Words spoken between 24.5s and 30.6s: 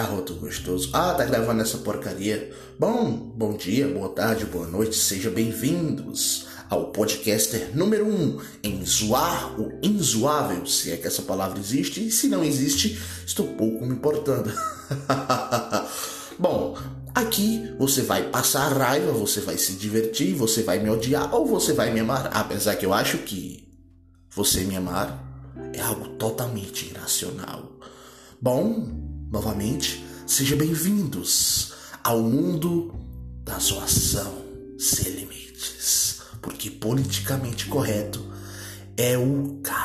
me amar é algo totalmente irracional. Bom, novamente, sejam